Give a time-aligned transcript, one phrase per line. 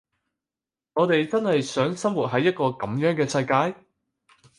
[0.93, 3.79] 我哋真係想生活喺一個噉樣嘅世界？